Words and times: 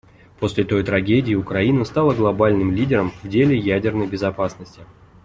После 0.39 0.63
той 0.63 0.83
трагедии 0.83 1.35
Украина 1.35 1.85
стала 1.85 2.15
глобальным 2.15 2.71
лидером 2.71 3.11
в 3.21 3.27
деле 3.29 3.55
ядерной 3.55 4.07
безопасности. 4.07 4.81